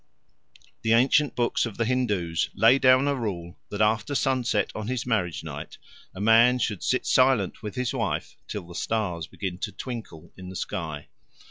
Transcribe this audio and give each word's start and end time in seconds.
The 0.81 0.93
ancient 0.93 1.35
books 1.35 1.63
of 1.67 1.77
the 1.77 1.85
Hindoos 1.85 2.49
lay 2.55 2.79
down 2.79 3.07
a 3.07 3.13
rule 3.13 3.59
that 3.69 3.81
after 3.81 4.15
sunset 4.15 4.71
on 4.73 4.87
his 4.87 5.05
marriage 5.05 5.43
night 5.43 5.77
a 6.15 6.19
man 6.19 6.57
should 6.57 6.81
sit 6.81 7.05
silent 7.05 7.61
with 7.61 7.75
his 7.75 7.93
wife 7.93 8.35
till 8.47 8.63
the 8.65 8.73
stars 8.73 9.27
begin 9.27 9.59
to 9.59 9.71
twinkle 9.71 10.31
in 10.35 10.49
the 10.49 10.55
sky. 10.55 11.05